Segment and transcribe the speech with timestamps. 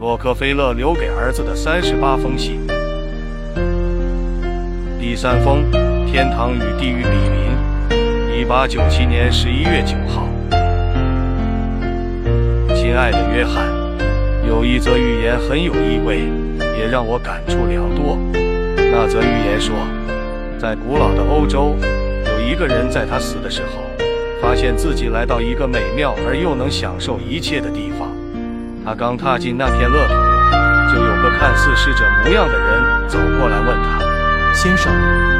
[0.00, 2.66] 洛克菲勒留给儿子的三十八封信。
[4.98, 5.70] 第三封：
[6.06, 8.40] 天堂与地狱比邻。
[8.40, 10.26] 一八九七年十一月九号。
[12.74, 13.68] 亲爱的约翰，
[14.48, 16.20] 有一则寓言很有意味，
[16.78, 18.16] 也让我感触良多。
[18.76, 19.76] 那则寓言说，
[20.58, 21.76] 在古老的欧洲，
[22.24, 23.82] 有一个人在他死的时候，
[24.40, 27.99] 发现自己来到一个美妙而又能享受一切的地方。
[28.90, 30.14] 他刚踏进那片乐土，
[30.90, 34.02] 就有个看似逝者模样的人走过来问他
[34.50, 34.90] ：“先生，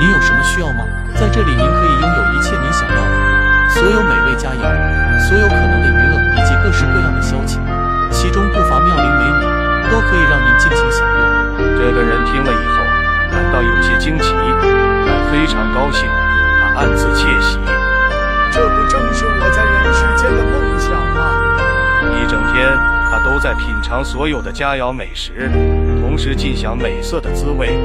[0.00, 0.80] 您有什么需要吗？
[1.14, 4.64] 在这里，您可以拥有一切您想要的，所有美味佳肴，
[5.28, 7.60] 所有可能的娱乐，以及各式各样的消遣，
[8.10, 12.80] 其中不乏妙龄美女，都可以让您尽情享用。”这个人听了以后，
[13.30, 14.32] 感到有些惊奇，
[15.04, 17.58] 但非常高兴，他暗自窃喜。
[23.44, 25.50] 在品尝所有的佳肴美食，
[26.00, 27.76] 同时尽享美色的滋味。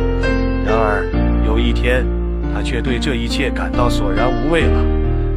[0.66, 1.05] 然而
[1.46, 2.05] 有一天，
[2.54, 4.85] 他却对这一切感到索然无味了。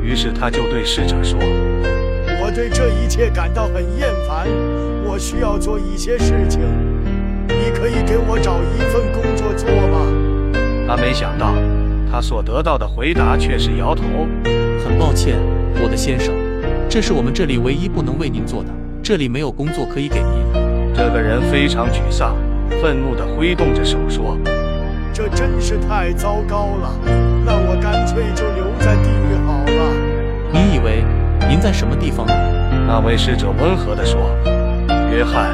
[0.00, 1.36] 于是他就对侍者说
[2.40, 4.46] ：“我对这一切感到很厌烦，
[5.04, 6.60] 我需要做一些事情。
[7.48, 10.06] 你可以给我找一份工作做吗？”
[10.86, 11.52] 他没想到，
[12.08, 14.04] 他所得到的回答却是摇头
[14.86, 15.36] ：“很抱歉，
[15.82, 16.32] 我的先生，
[16.88, 18.70] 这是我们这里唯一不能为您做的。”
[19.02, 20.94] 这里没有工作可以给您。
[20.94, 22.36] 这个人非常沮丧，
[22.80, 24.38] 愤怒地挥动着手说
[25.12, 26.94] ：“这真是太糟糕了！
[27.44, 29.92] 那我干脆就留在地狱好了。”
[30.54, 31.04] 你以为
[31.48, 32.32] 您在什么地方呢？
[32.86, 34.20] 那位侍者温和地说
[35.10, 35.50] ：“约翰，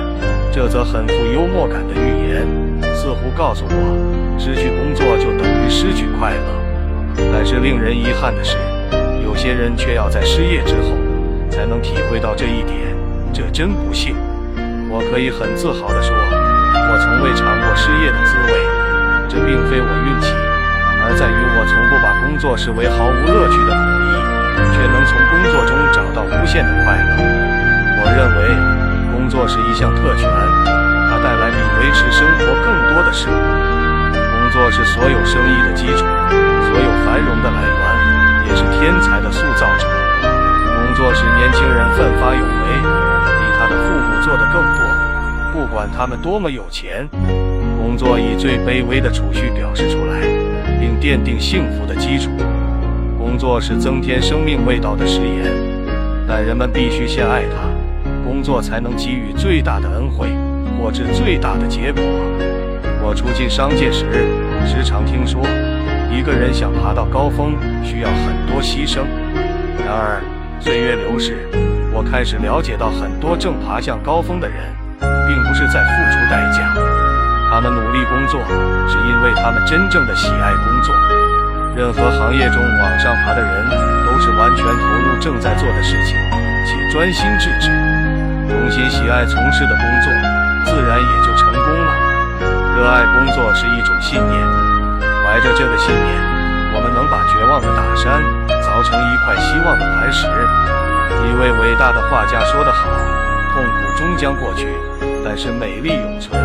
[0.53, 2.47] 这则很富幽默感的寓言，
[2.95, 7.25] 似乎告诉我，失去工作就等于失去快乐。
[7.33, 8.59] 但是令人遗憾的是，
[9.25, 10.93] 有些人却要在失业之后，
[11.49, 12.88] 才能体会到这一点。”
[13.39, 14.19] 这真不幸，
[14.91, 18.67] 我可以很自豪地说，我从未尝过失业的滋味。
[19.31, 20.35] 这并非我运气，
[21.07, 23.79] 而在于我从不把工作视为毫无乐趣的苦
[24.11, 24.19] 役，
[24.75, 27.15] 却能从工作中找到无限的快乐。
[28.03, 28.51] 我认为，
[29.15, 30.27] 工作是一项特权，
[31.07, 33.39] 它带来比维持生活更多的事物。
[34.19, 39.87] 工作是所有生意的基础，所有繁荣的来源，也是天才的塑造者。
[41.19, 42.49] 使年轻人奋发有为。
[42.79, 44.87] 比他的父母做的更多，
[45.53, 47.09] 不管他们多么有钱，
[47.77, 50.21] 工作以最卑微的储蓄表示出来，
[50.79, 52.31] 并奠定幸福的基础。
[53.19, 55.53] 工作是增添生命味道的食盐，
[56.29, 57.67] 但人们必须先爱它，
[58.25, 60.29] 工作才能给予最大的恩惠，
[60.79, 62.01] 获至最大的结果。
[63.03, 64.07] 我初进商界时，
[64.65, 65.43] 时常听说，
[66.13, 69.01] 一个人想爬到高峰，需要很多牺牲。
[69.85, 70.23] 然而，
[70.61, 71.49] 岁月流逝。
[71.93, 74.57] 我开始了解到，很多正爬向高峰的人，
[75.01, 76.75] 并不是在付出代价。
[77.51, 78.41] 他们努力工作，
[78.87, 80.95] 是因为他们真正的喜爱工作。
[81.75, 83.71] 任何行业中往上爬的人，
[84.05, 86.19] 都是完全投入正在做的事情，
[86.67, 87.71] 且专心致志，
[88.51, 90.13] 衷心喜爱从事的工作，
[90.67, 91.91] 自然也就成功了。
[92.77, 94.47] 热爱工作是一种信念，
[95.25, 96.11] 怀着这个信念，
[96.75, 98.23] 我们能把绝望的大山
[98.69, 100.29] 凿成一块希望的磐石。
[101.25, 102.85] 一位伟大的画家说得好
[103.57, 104.69] ：“痛苦终将过去，
[105.25, 106.37] 但是美丽永存。”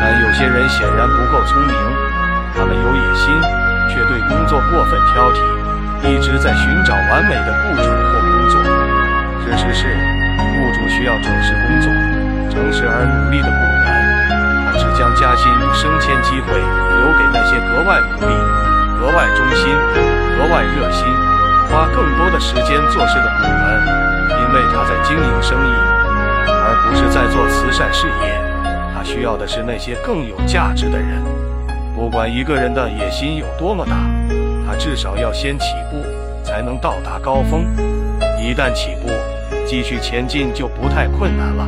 [0.00, 1.76] 但有些人显然不够聪明，
[2.56, 3.28] 他们有野心，
[3.92, 5.44] 却对工作过分挑剔，
[6.08, 8.60] 一直在寻找完美的雇主或工作。
[9.44, 9.94] 事实是，
[10.40, 11.92] 雇主需要重视工作、
[12.48, 13.86] 诚实而努力的雇员，
[14.64, 18.32] 他只将加薪升迁机会留给那些格外努力、
[18.98, 19.68] 格外忠心、
[20.36, 21.33] 格外热心。
[21.70, 23.52] 花更多的时间做事的雇员，
[24.40, 25.72] 因为他在经营生意，
[26.46, 28.40] 而不是在做慈善事业。
[28.94, 31.22] 他需要的是那些更有价值的人。
[31.96, 33.92] 不管一个人的野心有多么大，
[34.66, 36.02] 他至少要先起步，
[36.44, 37.64] 才能到达高峰。
[38.40, 39.08] 一旦起步，
[39.66, 41.66] 继续前进就不太困难了。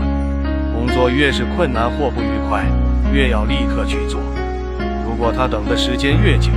[0.74, 2.64] 工作越是困难或不愉快，
[3.12, 4.20] 越要立刻去做。
[5.04, 6.50] 如果他等的时间越久，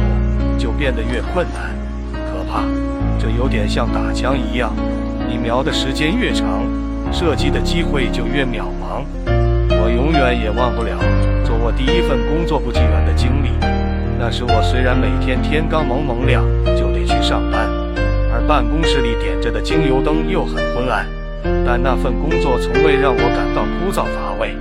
[0.57, 1.73] 就变得越困难，
[2.13, 2.63] 可怕。
[3.37, 4.73] 有点像打枪一样，
[5.27, 6.63] 你瞄的时间越长，
[7.11, 9.03] 射击的机会就越渺茫。
[9.71, 10.97] 我永远也忘不了
[11.45, 13.49] 做我第一份工作不几远的经历。
[14.19, 16.43] 那时我虽然每天天刚蒙蒙亮
[16.75, 17.69] 就得去上班，
[18.33, 21.07] 而办公室里点着的精油灯又很昏暗，
[21.65, 24.55] 但那份工作从未让我感到枯燥乏味，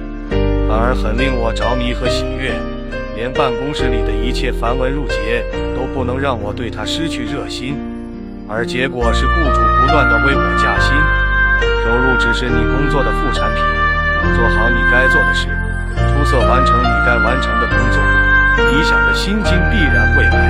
[0.68, 2.54] 反而很令我着迷和喜悦。
[3.16, 5.44] 连办公室里的一切繁文缛节
[5.74, 7.74] 都不能让我对它失去热心。
[8.48, 10.96] 而结果是，雇主不断的为我加薪，
[11.84, 13.60] 收入只是你工作的副产品。
[14.34, 15.52] 做好你该做的事，
[16.08, 18.00] 出色完成你该完成的工作，
[18.72, 20.40] 理想的薪金必然会来。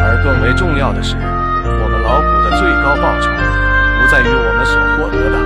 [0.00, 5.36] 而更为重要的是，我们劳苦的最高报酬，不在于我们所获得的，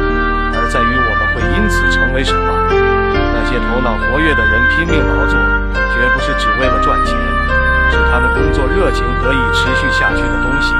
[0.54, 2.46] 而在于我们会因此成为什么。
[2.70, 5.34] 那些头脑活跃的人拼命劳作，
[5.74, 7.18] 绝不是只为了赚钱，
[7.90, 10.70] 是他们工作热情得以持续下去的东西。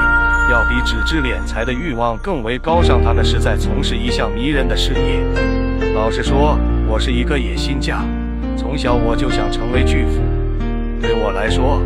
[0.50, 5.94] 要比只知敛财的欲望更为高尚，他们是在从事一项迷人的事业。
[5.94, 8.04] 老实说，我是一个野心家，
[8.56, 10.20] 从小我就想成为巨富。
[11.00, 11.80] 对我来说，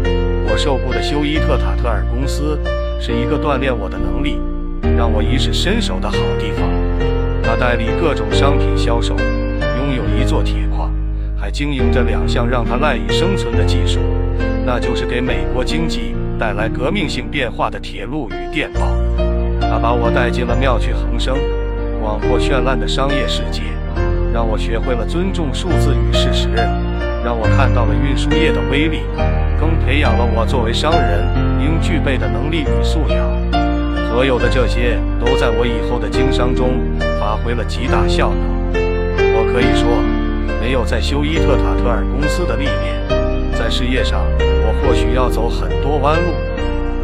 [0.50, 2.58] 我受雇的休伊特塔特尔公司
[3.00, 4.40] 是一个锻炼我的能力、
[4.96, 6.68] 让我一试身手的好地方。
[7.42, 10.92] 他代理各种商品销售，拥有一座铁矿，
[11.36, 14.00] 还经营着两项让他赖以生存的技术，
[14.66, 16.16] 那就是给美国经济。
[16.38, 18.80] 带来革命性变化的铁路与电报，
[19.60, 21.36] 他把我带进了妙趣横生、
[22.00, 23.62] 广阔绚烂的商业世界，
[24.32, 26.48] 让我学会了尊重数字与事实，
[27.24, 29.00] 让我看到了运输业的威力，
[29.58, 31.26] 更培养了我作为商人
[31.60, 33.18] 应具备的能力与素养。
[34.08, 36.78] 所有的这些都在我以后的经商中
[37.18, 38.40] 发挥了极大效能。
[39.34, 39.90] 我可以说，
[40.60, 43.17] 没有在休伊特塔特尔公司的历练，
[43.68, 44.24] 在事业上。
[44.40, 46.32] 我或许要走很多弯路。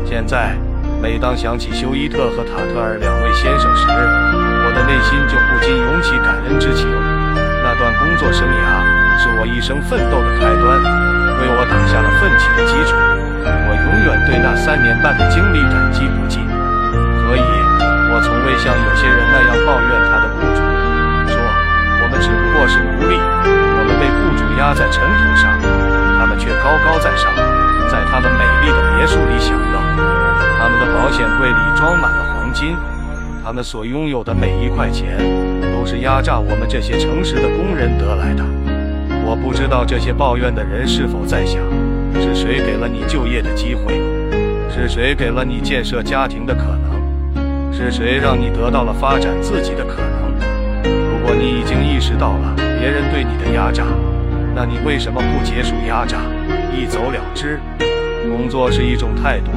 [0.09, 0.57] 现在，
[0.97, 6.89] 每当想起休伊特和塔特尔两位先生时，我的内心就不禁涌起感恩之情。
[7.61, 8.81] 那段工作生涯
[9.21, 10.81] 是我一生奋斗的开端，
[11.37, 12.97] 为我打下了奋起的基础。
[13.45, 16.41] 我永远对那三年半的经历感激不尽。
[17.29, 17.45] 所以，
[18.09, 20.65] 我从未像有些人那样抱怨他的雇主，
[21.29, 21.37] 说
[22.01, 25.24] 我们只不过是奴隶，我们被雇主压在尘土，
[26.95, 27.35] 高在上。
[27.91, 29.81] 在他们美丽的别墅里享乐，
[30.57, 32.77] 他们的保险柜里装满了黄金，
[33.45, 35.19] 他们所拥有的每一块钱
[35.75, 38.45] 都是压榨我们这些诚实的工人得来的。
[39.27, 41.61] 我不知道这些抱怨的人是否在想：
[42.15, 44.01] 是谁给了你就业的机会？
[44.71, 47.73] 是谁给了你建设家庭的可能？
[47.73, 50.31] 是谁让你得到了发展自己的可能？
[50.85, 53.83] 如果你已经意识到了别人对你的压榨，
[54.55, 56.19] 那你为什么不结束压榨？
[56.73, 57.61] 一走了之，
[58.29, 59.51] 工作是一种态度，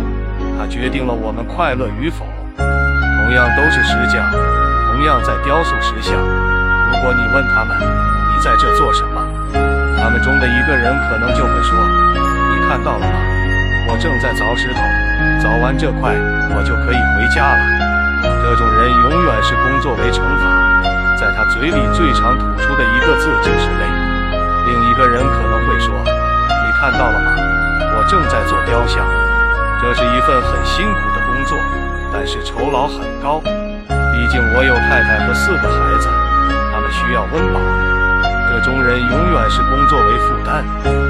[0.57, 2.25] 它决定了我们快乐与否。
[2.57, 6.15] 同样都是石匠，同样在雕塑石像。
[6.15, 9.19] 如果你问他们你在这做什么，
[9.99, 11.75] 他们中的一个人可能就会说
[12.55, 13.17] ：“你看到了吗？
[13.89, 14.79] 我正在凿石头，
[15.43, 16.15] 凿完这块，
[16.55, 17.59] 我就可以回家了。”
[18.47, 20.81] 这种人永远是工作为惩罚，
[21.19, 23.83] 在他嘴里最常吐出的一个字就是累。
[24.67, 25.96] 另一个人可能会说。
[26.87, 27.35] 看到了吗？
[27.99, 29.03] 我正在做雕像，
[29.83, 31.59] 这是一份很辛苦的工作，
[32.15, 33.43] 但是酬劳很高。
[33.91, 36.07] 毕竟我有太太和四个孩子，
[36.71, 37.59] 他们需要温饱。
[38.47, 40.63] 这种人永远是工作为负担，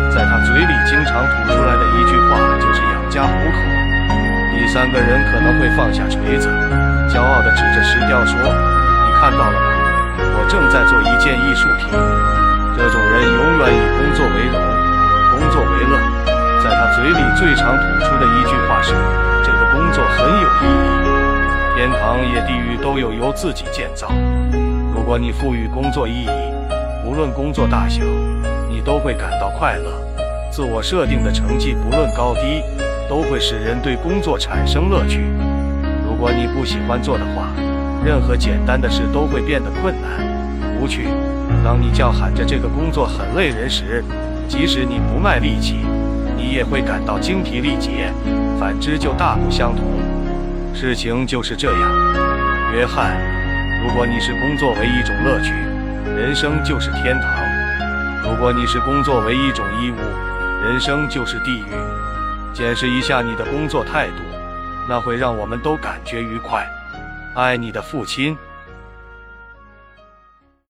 [0.09, 3.57] 在他嘴里经常吐出来的一句话就是养家糊口。
[4.57, 6.49] 第三个人可能会放下锤子，
[7.05, 8.33] 骄傲地指着石雕说
[9.05, 9.69] ：“你看到了吗？
[10.41, 11.93] 我正在做一件艺术品。”
[12.73, 14.86] 这种人永远以工作为荣。
[15.37, 15.99] 工作为乐，
[16.63, 18.91] 在他嘴里最常吐出的一句话是
[19.45, 24.11] ：“这个工作很有意义。”天堂也地狱都有由自己建造。
[24.95, 26.29] 如果你赋予工作意义，
[27.05, 28.01] 无论工作大小，
[28.67, 30.01] 你都会感到快乐。
[30.51, 32.63] 自我设定的成绩不论高低，
[33.07, 35.21] 都会使人对工作产生乐趣。
[36.03, 37.49] 如果你不喜欢做的话，
[38.03, 41.09] 任何简单的事都会变得困难、无趣。
[41.63, 44.03] 当你叫喊着这个工作很累人时，
[44.47, 45.77] 即使你不卖力气，
[46.35, 48.11] 你也会感到精疲力竭。
[48.59, 49.83] 反之就大不相同。
[50.73, 51.91] 事情就是这样，
[52.73, 53.17] 约翰。
[53.83, 55.53] 如果你是工作为一种乐趣，
[56.15, 57.27] 人生就是天堂；
[58.23, 59.97] 如果你是工作为一种义务，
[60.63, 61.71] 人生就是地狱。
[62.53, 64.23] 检视一下你的工作态度，
[64.89, 66.67] 那会让我们都感觉愉快。
[67.35, 68.35] 爱你的父亲。